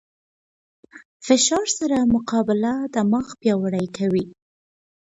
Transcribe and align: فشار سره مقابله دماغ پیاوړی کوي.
فشار 1.25 1.65
سره 1.77 1.97
مقابله 2.13 2.73
دماغ 2.95 3.27
پیاوړی 3.41 3.85
کوي. 3.97 4.25